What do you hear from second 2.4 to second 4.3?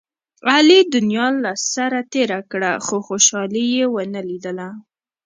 کړه، خو خوشحالي یې و نه